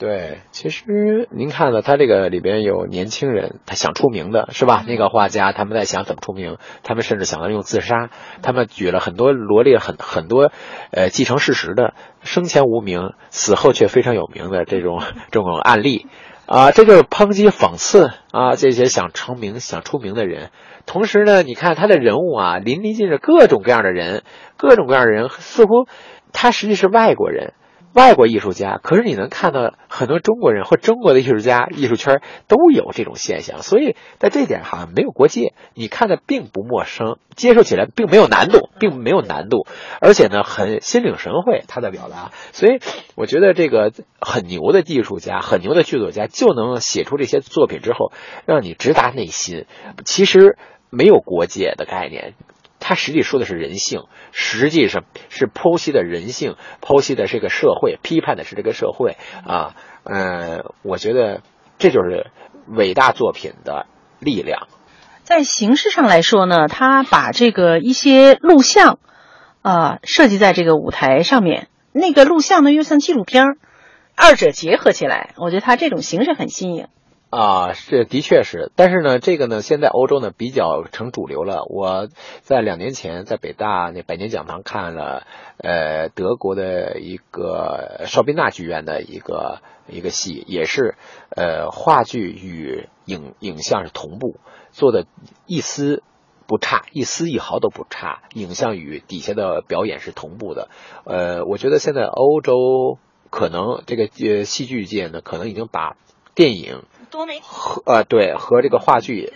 [0.00, 4.82] 对，其实您看了他这个里边有年轻人，他想出名的是吧？
[4.88, 8.08] 那个画家他们在想怎么出名，他们甚至想到用自杀，
[8.40, 10.52] 他们举了很多罗列很很多，
[10.90, 16.06] 呃，继承事实的生前无名，死后却非常有名的这种这种案例，
[16.46, 20.48] 啊，这就是抨击讽刺啊这些想成名想出名的人。
[20.86, 24.22] 同时呢，你看他的人物啊，淋漓尽致，各种各样的人，
[24.56, 25.86] 各种各样的人，似乎
[26.32, 27.52] 他实际是外国人。
[27.92, 39.66] 外国艺术家，可是你能看到很多中国人或中国的艺术家、艺术圈都有这种现象，所以在这点好像没有国界，你看的并不陌生，接受起来并没有难度， 并没有难度，
[40.00, 42.78] 而且呢很心领神会他的表达，所以
[43.16, 48.12] 我觉得这个很牛的艺术家、很牛的剧作家就能写出这些作品之后，
[48.46, 49.66] 让你直达内心。
[50.04, 50.56] 其实
[50.90, 52.34] 没有国界的概念。
[52.90, 59.76] 他实际说的是人性，实际上是剖析的人性，剖析的是个社会，批判的是这个社会啊。
[60.02, 61.40] 呃，我觉得
[61.78, 62.32] 这就是
[62.66, 63.86] 伟大作品的
[64.18, 64.66] 力量。
[65.22, 68.98] 在形式上来说呢，他把这个一些录像
[69.62, 73.56] 啊设计在这个舞台上面，那个录像呢又像纪录片儿，
[74.16, 76.88] 二者结合起来，我觉得他这种形式很新颖。
[77.30, 81.62] 啊，这的确是，但是呢，这个呢，现在欧洲呢比较成主流了。
[81.68, 82.08] 我
[82.40, 85.22] 在两年前在北大那百年讲堂看了，
[85.58, 90.96] 呃，德国的一个绍宾纳剧院的一个一个戏，也是
[91.28, 94.40] 呃话剧与影影像是同步
[94.72, 95.06] 做的，
[95.46, 96.02] 一丝
[96.48, 100.68] 不差，一丝一毫都不差，影像与底下的表演是同步的。
[101.04, 102.98] 呃，我觉得现在欧洲
[103.30, 105.96] 可能这个呃戏剧界呢，可能已经把
[106.34, 106.82] 电影。
[107.10, 109.32] 多媒体和呃对和这个话剧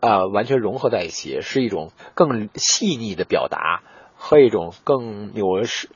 [0.00, 3.82] 啊完全融合在一起，是一种更细腻的表达
[4.16, 5.46] 和一种更有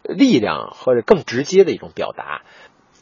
[0.04, 2.42] 力量或者更直接的一种表达。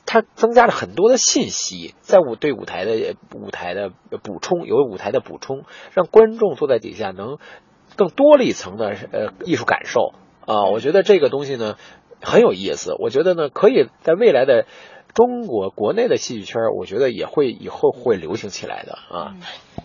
[0.07, 3.91] 它增加了很多的信息，在舞对舞台的舞台的
[4.23, 7.39] 补充，有舞台的补充，让观众坐在底下能
[7.97, 10.15] 更多了一层的呃艺术感受
[10.47, 10.71] 啊。
[10.73, 11.77] 我觉得这个东西呢
[12.21, 14.67] 很有意思，我觉得呢可以在未来的。
[15.15, 19.35] 中国国内的戏剧圈，我觉得也会以后会流行起来的啊。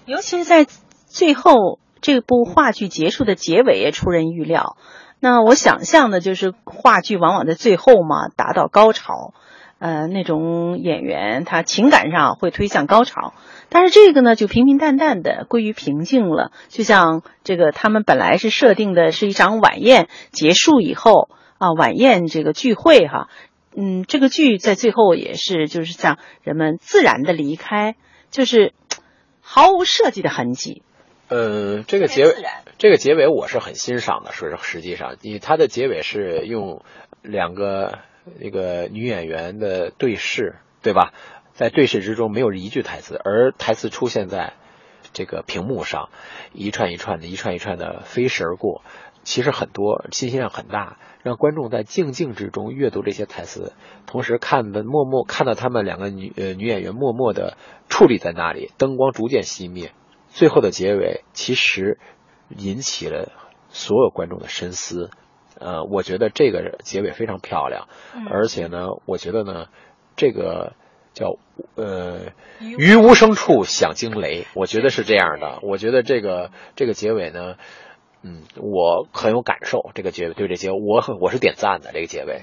[0.05, 0.65] 尤其是在
[1.05, 4.77] 最后这部话剧结束的结尾也出人预料。
[5.19, 9.33] 那我想象的就是话剧往往在最后嘛达到高潮，
[9.79, 13.33] 呃，那种演员他情感上会推向高潮，
[13.69, 16.51] 但是这个呢就平平淡淡的归于平静了。
[16.69, 23.27] 就像这个他们本来是设定的是一场晚宴结束以后啊，晚宴这个聚会哈。
[23.79, 27.95] 嗯，这个剧在最后也是，就是像人们自然的离开，
[28.31, 28.73] 就是
[29.39, 30.81] 毫无设计的痕迹。
[31.27, 32.33] 呃，这个结尾，
[32.79, 34.31] 这个结尾我是很欣赏的。
[34.31, 36.81] 说实际上，因为它的结尾是用
[37.21, 37.99] 两个
[38.39, 41.13] 那个女演员的对视，对吧？
[41.53, 44.53] 在对视之中没有一句台词，而台词出现在
[45.13, 46.09] 这个屏幕上，
[46.51, 48.81] 一串一串的，一串一串的飞逝而过。
[49.27, 50.97] 其实很多，信息量很大。
[51.21, 53.73] 让观众在静静之中阅读这些台词，
[54.05, 57.57] 同时看的默默看到他们两个女呃女演员默默的
[57.89, 59.91] 矗立在那里，灯光逐渐熄灭，
[60.29, 61.99] 最后的结尾其实
[62.55, 63.33] 引起了
[63.67, 65.09] 所有观众的深思。
[65.59, 67.89] 呃，我觉得这个结尾非常漂亮，
[68.29, 69.65] 而且呢，我觉得呢，
[70.15, 70.71] 这个
[71.13, 71.35] 叫
[71.75, 75.59] 呃于无声处响惊雷，我觉得是这样的。
[75.63, 77.55] 我觉得这个这个结尾呢。
[78.23, 82.41] 嗯，我很有感受，这个结尾对这结尾，我很我是点赞的这个结尾。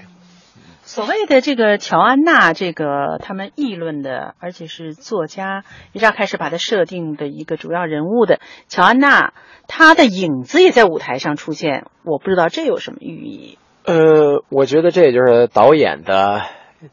[0.83, 9.33] 所谓的这个乔安娜，这个他们议论的，而且是作家一下开始把它设定的一个主要人物的乔安娜，
[9.67, 13.57] 她的影子也在舞台上出现，我不知道这有什么寓意。
[13.85, 16.41] 呃，我觉得这也就是导演的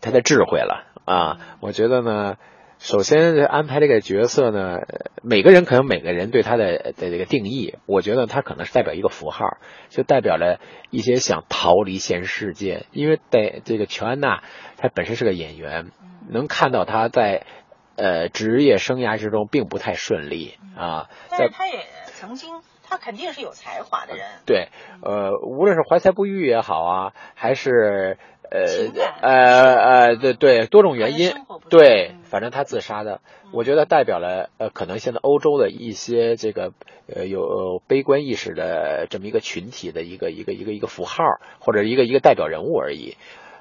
[0.01, 2.37] 他的智慧了啊，我觉得呢。
[2.83, 4.81] 首先安排这个角色呢，
[5.23, 10.59] 每个人可能每个人对他的的这个定义，我觉得他可能是代表一个符号，就代表了
[10.91, 12.87] 一些想逃离现实世界。
[12.91, 14.43] 因为在这个乔安娜，
[14.79, 15.93] 她本身是个演员，
[16.29, 17.47] 能看到她在
[17.95, 21.09] 呃职业生涯之中并不太顺利啊。
[21.31, 24.27] 但是她也曾经，她肯定是有才华的人。
[24.45, 24.71] 对，
[25.03, 28.19] 呃，无论是怀才不遇也好啊，还是。
[28.53, 31.33] 呃呃呃，对对，多种原因，
[31.71, 36.73] 对，反正他自杀的，我觉得代表了呃，可能现在欧洲的一些这个
[37.07, 41.25] 呃有悲观意识的这么一个群体的一个一个一个一个符号，
[41.61, 43.17] 或者一个一个代表人物而已。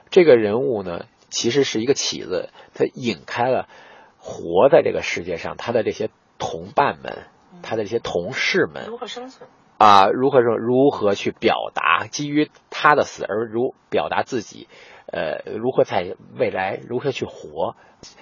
[0.09, 3.69] 这个人物呢，其实是一个起子，他引开了
[4.17, 7.19] 活在这个世界上他的这些同伴们，
[7.63, 9.49] 他的这些同事们如何生存。
[9.81, 10.59] 啊，如何说？
[10.59, 12.05] 如何去表达？
[12.05, 14.67] 基于他的死而如表达自己，
[15.07, 17.75] 呃，如何在未来如何去活？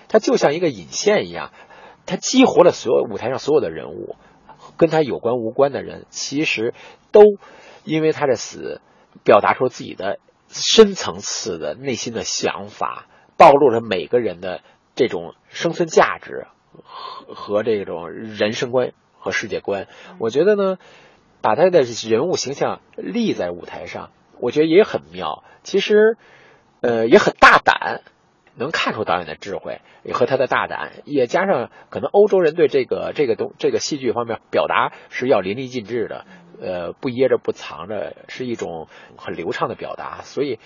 [0.08, 1.52] 他就像一个引线一样，
[2.06, 4.16] 他激活了所有舞台上所有的人物，
[4.78, 6.74] 跟他有关无关的人，其实
[7.12, 7.24] 都
[7.84, 8.80] 因为他的死，
[9.26, 14.62] 表达出自己的深层次的内心的想法，暴露了每个人的
[14.96, 16.48] 这种生存价值
[16.84, 19.88] 和和这种人生观和世界观。
[20.20, 20.78] 我觉得呢。
[21.42, 25.44] 把他的人物形象立在舞台上，我觉得也很妙。
[25.64, 26.18] 其实，
[26.82, 28.02] 呃，也很大胆，
[28.56, 29.82] 能看出导演的智慧
[30.14, 36.26] 和他的大胆，也加上可能欧洲人对这个这个东这个戏剧方面表达是要淋漓尽致的，
[36.62, 38.88] 呃，不掖着不藏着，是一种
[39.18, 40.60] 很流畅的表达，所以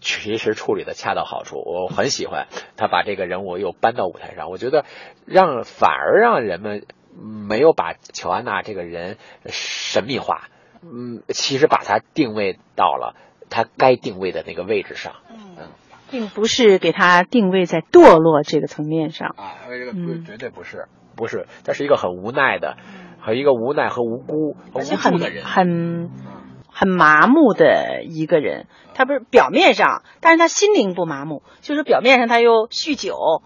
[0.00, 4.84] 其实处理的恰到好处，我很喜欢他把这个人物又搬到舞台上，我觉得
[5.26, 6.86] 让反而让人们
[7.16, 10.48] 没有把乔安娜这个人神秘化，
[10.82, 13.14] 嗯，其实把她定位到了
[13.48, 15.14] 她该定位的那个位置上。
[15.32, 15.68] 嗯
[16.10, 22.76] 并不是给她定位在堕落这个层面上啊，这个嗯绝对不是，不是，他是一个很无奈的，
[23.20, 25.44] 和一个无奈和无辜、很助的人。
[25.44, 26.10] 很
[26.68, 28.66] 很麻木的一个人。
[28.92, 33.42] 他不是表面上，但是他心灵不麻木，就是表面上他又酗酒。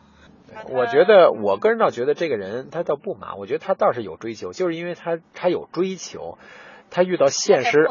[0.68, 6.38] 我觉得，我个人倒觉得这个人他倒不麻，我觉得他倒是有追求，就是因为他他有追求，
[6.90, 7.88] 他遇到现实，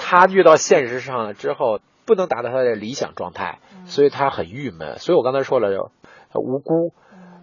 [0.00, 4.98] 他遇到现实上之后，不能达到他的理想状态，所以他很郁闷。
[4.98, 5.90] 所以我刚才说了，
[6.30, 6.92] 很无辜、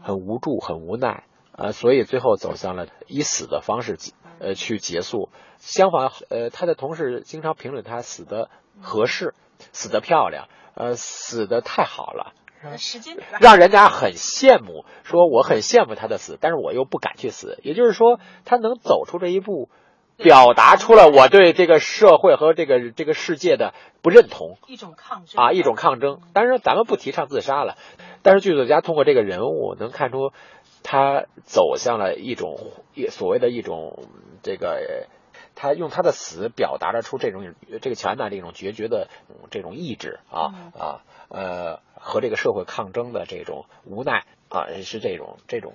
[0.02, 3.98] 很无助、很无奈啊、呃所以最后走向了以死的方式
[4.40, 5.30] 呃去结束。
[5.58, 8.50] 相反，呃，他的同事经常评论他死的
[8.82, 9.34] 合适，
[9.72, 12.34] 死的漂亮，呃，死的太好了。
[12.78, 17.60] 时间让人家很羡慕，说我很羡慕他的死，但是我又不敢去死。
[17.64, 19.70] 也就是说，他能走出这一步，
[20.18, 26.22] 表达出了我对这个社会和这个这个世界的不认同一种抗争啊，一种抗争。
[26.34, 27.76] 当然，咱们不提倡自杀了，
[28.22, 30.32] 但是剧作家通过这个人物能看出，
[30.84, 32.72] 他走向了一种
[33.10, 34.08] 所谓的一种
[34.42, 35.08] 这个。
[35.56, 45.74] 他用他的死表达了出这种这个乔安娜这种决绝的嗯这种意志啊啊呃和这个社会抗争的这种无奈啊是这种这种，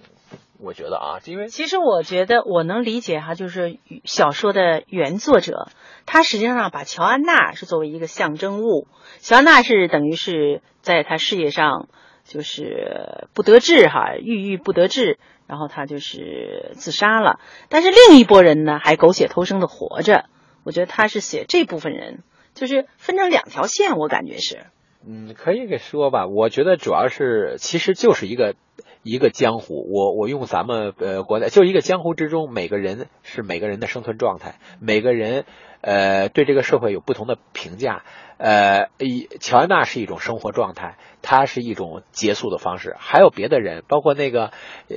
[0.60, 5.68] 我觉得啊，因为其实我觉得我能理解哈，就是小说的原作者，
[6.06, 8.86] 他实际上把乔安娜是作为一个象征物，
[9.20, 11.88] 乔安娜是等于是在他事业上
[12.28, 17.40] 就是不得志哈，郁郁不得志，然后他就是自杀了。
[17.70, 20.26] 但是另一拨人呢，还苟且偷生的活着。
[20.62, 22.22] 我觉得他是写这部分人，
[22.52, 24.66] 就是分成两条线，我感觉是。
[25.06, 26.26] 嗯，可以给说吧。
[26.26, 28.54] 我觉得主要是，其实就是一个
[29.02, 29.88] 一个江湖。
[29.90, 35.46] 我我用咱们呃国内，就一个江湖之中，每个人是每个人的生存状态，每个人
[35.80, 38.02] 呃对这个社会有不同的评价。
[38.38, 42.94] 呃，以乔安娜是一种生活状态，她是一种结束的方式。
[42.98, 44.52] 还有别的人，包括那个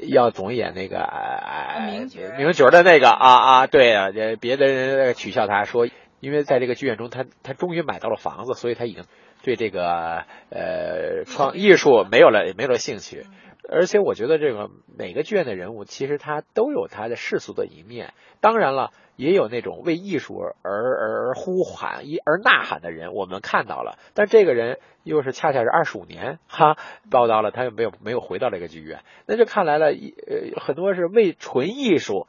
[0.07, 5.87] 要总演那个呃名角名角的那个啊啊，对啊，呃别的人取笑他说，
[6.19, 9.03] 因为在这个剧院中，他他终于买到了房子，所以他已经
[9.43, 13.25] 对这个呃创艺术没有了没有了兴趣。
[13.69, 18.13] 而且我觉得这个每个剧院的人物，其实他都有他的世俗的一面。
[18.41, 23.99] 当然了，也有那种为艺术而而呼喊、一而呐喊的人，我们看到了。
[24.15, 26.75] 但这个人又是恰恰是二十五年哈
[27.11, 32.25] 报道了，他又没有没有回到这个剧院，那就看来了，呃，很多是为纯艺术，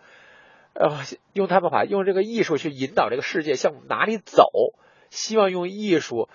[0.75, 0.99] 呃，
[1.33, 4.45] 用他们法用这个艺术去引导这个世界向哪里走，
[5.09, 6.29] 希望用艺术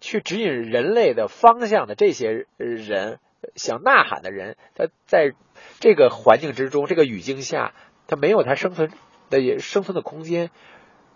[0.00, 3.18] 去指引人类的方向的这些人。
[3.56, 5.32] 想呐喊的人，他在
[5.80, 7.74] 这个环境之中，这个语境下，
[8.06, 8.92] 他没有他生存
[9.40, 10.50] 的生存的空间，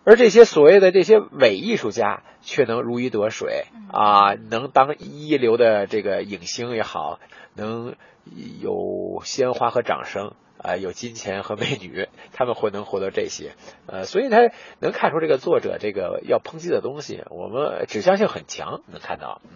[0.03, 7.21] 而这些所谓的这些伪艺术家却能如鱼得水啊，能当一流的这个影星也好，
[7.55, 7.95] 能
[8.61, 13.53] 有鲜花和掌声啊，有金钱和美女，他们会能获得这些，
[13.87, 14.51] 呃，所以他
[14.81, 19.51] 能看出这个作者这个要抨击的东西，我们指向性很强，能看到，嗯。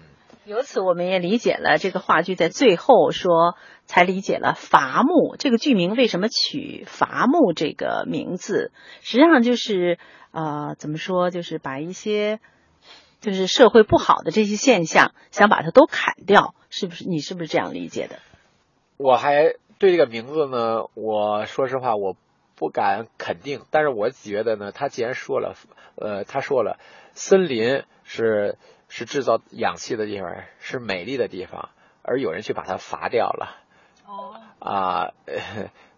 [0.51, 8.73] 由此，我们也理解了这个话剧在最后说，才理解了伐木这个剧名为什么取伐木这个名字。
[9.01, 10.01] 实际上就是
[10.33, 12.41] 呃，怎么说，就是把一些
[13.21, 17.09] 就是社会不好的这些现象，想把它都砍掉，是不是？
[17.09, 18.19] 你是不是这样理解的？
[18.97, 22.17] 我还对这个名字呢，我说实话，我
[22.57, 25.55] 不敢肯定，但是我觉得呢，他既然说了，
[25.95, 26.81] 呃，他说了，
[27.13, 28.59] 森林是。
[28.91, 31.71] 是制造氧气的地方，是美丽的地方，
[32.03, 33.57] 而有人去把它伐掉了。
[34.07, 35.13] 哦，啊，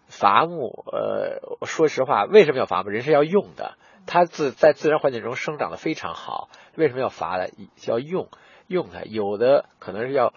[0.07, 2.89] 伐木，呃，说实话，为什么要伐木？
[2.89, 7.47] 人是要用的，它自在自然环境中生长的非常好，为什么要伐呢？
[7.87, 8.29] 要用，
[8.67, 10.33] 用它，有的可能是要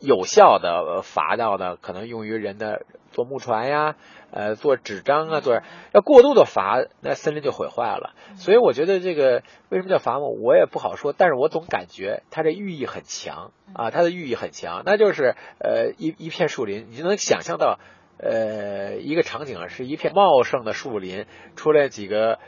[0.00, 3.96] 有效的伐掉的，可能用于人的做木船呀。
[4.32, 5.60] 呃，做纸张啊，做
[5.92, 8.14] 要过度的伐，那森林就毁坏了。
[8.36, 11.12] 所以我觉得这个为什么叫伐木，我也不好说。
[11.12, 14.82] 但是我总感觉它这寓意很强啊，它的寓意很强。
[14.86, 17.80] 那就是呃一一片树林，你就能想象到
[18.18, 21.26] 呃一个场景是一片茂盛的树林，
[21.56, 22.38] 出来几个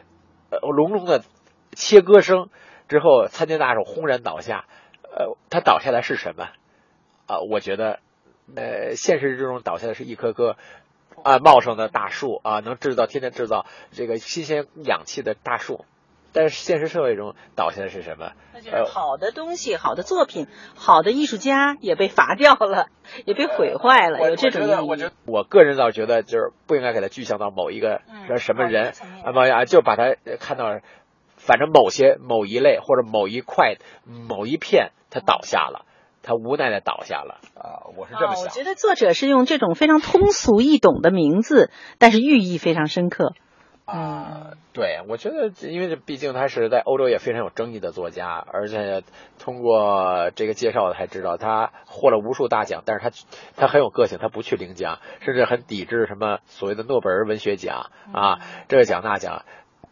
[0.50, 1.24] 呃隆隆的
[1.72, 2.48] 切割声
[2.86, 4.66] 之后，参天大树轰然倒下。
[5.02, 6.48] 呃，它倒下来是什么？
[7.26, 8.00] 啊，我觉得，
[8.54, 10.56] 呃，现实之中倒下的是一棵棵
[11.22, 15.84] 啊茂盛的大树啊，能制造天天制造这个新鲜氧气的大树。
[16.34, 18.32] 但是现实社会中倒下的是什么？
[18.54, 22.88] 那就是好的东西、好的作品、好的艺术家也被伐掉了，
[23.26, 24.88] 也被毁坏了，有这种意义。
[24.88, 28.94] 我觉得，我个人倒觉得，就是不应该给它具象到某一个说什么人
[29.24, 30.80] 啊，某啊，就把它看到，
[31.36, 35.84] 反正某些某一类或者某一块某一片，它倒下了，
[36.22, 38.44] 它无奈的倒下了啊，我是这么想。
[38.44, 43.34] 我觉得作者是用这种非常通俗易懂的名字，但是寓意非常深刻。
[43.84, 49.02] 啊，对，我觉得，因为毕竟他是在欧洲也非常有争议的作家，而且
[49.40, 53.10] 通过这个介绍才知道他获了无数大奖，但是他
[53.56, 59.44] 他很有个性，他不去领奖，甚至很抵制什么所谓的诺贝尔文学奖啊，这个奖那奖，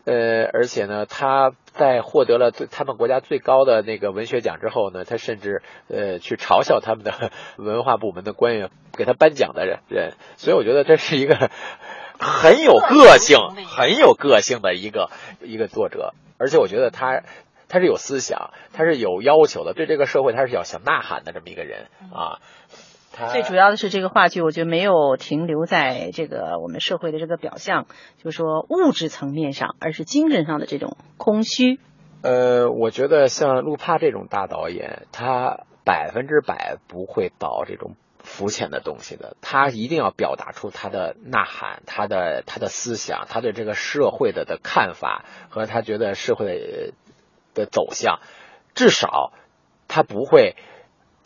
[0.04, 11.50] 呃，而且呢，他在获得了最他们国家最高的那个文学奖之后呢，他甚至呃去嘲笑他们的 文化部门的官员给他颁奖的人人，所以我觉得这是一个。
[12.22, 15.08] 很有个性，很有个性的一个
[15.40, 17.22] 一个作者，而且我觉得他
[17.66, 22.36] 他是有思想，他是有要求的，对这个社会他是要想呐喊的这么一个人啊。
[23.32, 27.86] 最主要的是这个话剧，我觉得没有停留在这个我们社会的这个表象，
[28.22, 31.78] 就是说物质层面上，而是精神上的这种空虚。
[32.22, 37.96] 呃，我觉得像路帕这种大导演，他百分之百不会导这种。
[38.22, 46.92] 肤浅的东西的，他一定要表达出他的呐喊，他的他的思想，他对这个社会的的看法和他觉得社会
[47.54, 48.20] 的走向，
[48.74, 49.32] 至少
[49.88, 50.54] 他不会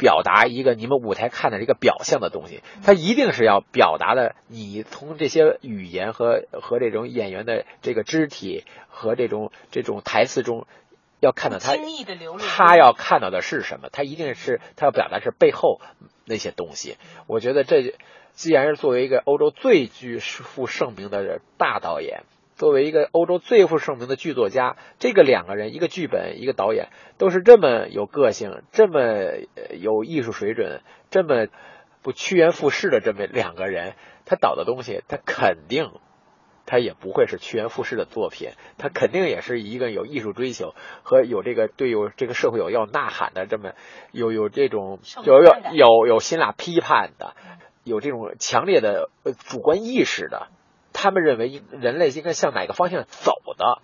[0.05, 4.35] 表达一个你们舞台看的这个表象的东西，他一定是要表达的。
[4.49, 10.67] 你从这些语言和和这种演员的这个肢体和这种这种台词中。
[11.21, 11.75] 要看到他，
[12.39, 13.89] 他要看到的是什么？
[13.91, 15.81] 他一定是他要表达是背后
[16.27, 16.99] 那些东西。
[17.27, 17.95] 我觉得这
[18.35, 22.25] 既然是作为一个欧洲最具负盛名的大导演，
[22.57, 26.89] 作为一个欧洲最负盛名的剧作家，这个两个人，一个剧本，一个导演，
[27.19, 29.01] 都是这么有个性，这么
[29.81, 31.47] 有艺术水准，这么
[32.03, 33.95] 不趋炎附势的这么两个人，
[34.25, 35.91] 他导的东西，他肯定。
[36.67, 43.73] 他也不会是趋炎附势的作品，他肯定也是一个有艺术追求和有这个对有这个社会有要呐喊的这么
[44.13, 47.35] 有有这种有有有有辛辣批判的，
[47.83, 50.49] 有这种强烈的主观意识的，
[51.05, 53.83] 他们认为人类应该向哪个方向走的，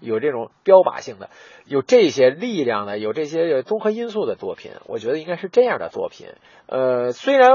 [0.00, 1.30] 有这种标靶性的，
[1.64, 6.26] 有这些力量的，有这些综合因素的作品，我觉得应该是这样的作品。
[6.66, 7.52] 呃，虽然。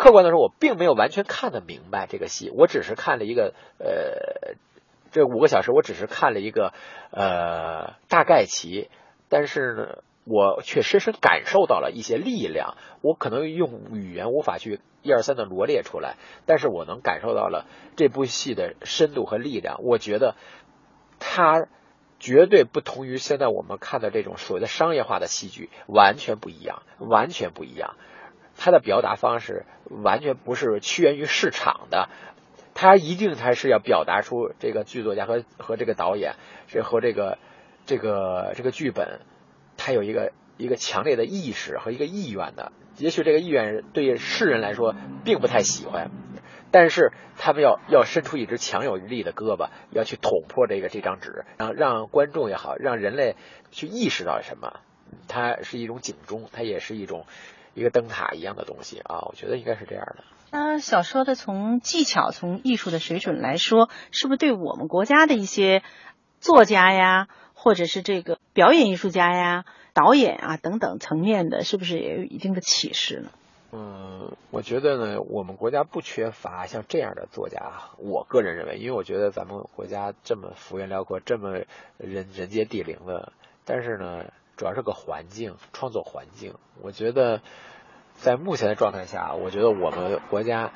[0.00, 4.54] 客观的说，我并没有完全看得明白这个戏，我只是看了一个呃，
[5.10, 6.72] 这五个小时，我只是看了一个
[7.10, 8.90] 呃大概其，
[9.28, 12.76] 但是呢，我却深深感受到了一些力量。
[13.00, 17.66] 我可能用语言无法去一二三的罗列出来，但是我能感受到了
[17.96, 19.78] 这部戏的深度和力量。
[19.82, 20.34] 我觉得
[21.18, 21.66] 它
[22.18, 27.94] 绝对不同于现在我们看的这种所谓的商业化的戏剧，完全不一样，完全不一样。
[28.56, 32.08] 他的表达方式完全不是屈原于市场的，
[32.74, 36.34] 他一定还是要表达出这个剧作家和和这个导演，
[36.66, 37.38] 这和这个
[37.86, 39.20] 这个这个剧本，
[39.78, 42.72] 他有一个一个强烈的意识和一个意愿的。
[42.98, 46.10] 也许这个意愿对世人来说并不太喜欢，
[46.70, 53.36] 但是他们要要伸出一只强有力的胳膊，要去捅破这个这张纸，让让观众也好，让人类
[53.70, 54.80] 去意识到什么，
[55.28, 57.24] 它是一种警钟，它也是一种。
[57.74, 60.24] 一个灯塔一样的东西啊，我觉得应该是这样的。
[60.50, 65.84] 那小说的从技巧、从艺术的水准来说，是不是对我们国家的一些
[66.40, 67.28] 作家呀，
[67.60, 73.30] 或者是这个表演艺术家呀、导演啊等等层面的，是不是也有一定的启示呢？
[73.72, 77.72] 嗯，我觉得呢，我们国家不缺乏像这样的作家。
[77.98, 81.50] 我个人认为，因为我觉得咱们国家这么幅员辽阔，这么
[81.98, 83.32] 人人杰地灵的，
[83.64, 84.24] 但是呢。
[84.58, 86.56] 主要是个环境，创作环境。
[86.82, 87.42] 我觉得，
[88.14, 90.72] 在目前的状态下，我觉得我们国家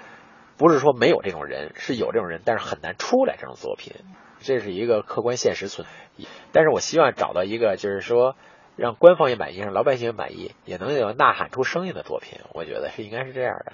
[0.56, 3.94] 不是说没有这种人，是有这种人，但是很难出来这种作品。
[4.42, 6.26] 这是一个客观现实存在。
[6.52, 8.36] 但是我希望找到一个，就是说
[8.76, 12.40] 让官方也满意，让老百姓也满意，也能有呐喊出声音的作品。
[12.52, 13.72] 我觉得是应该是这样的。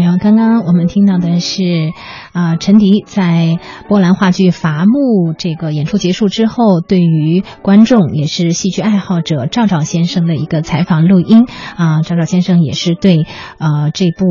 [0.00, 0.16] 到没有？
[0.18, 1.92] 刚刚我们听到的是
[2.32, 11.44] 啊，陈迪在波兰话剧伐木这个演出结束之后，对于观众也是戏剧爱好者赵赵先生的一个采访录音
[11.76, 13.26] 啊，赵赵先生也是对
[13.58, 14.24] 呃这部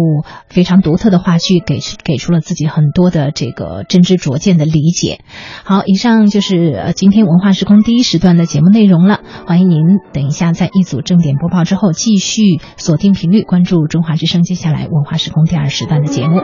[0.47, 5.20] 非常独特的话剧给给出了自己很多的这个真知灼见的理解。
[5.63, 9.80] 好，以上就是今天文化时空第一时段的节目内容了，欢迎您
[10.13, 16.39] 等一下在一组正点播报之后继续锁定频率关注中华之声接下来文化时空调二时段的节目。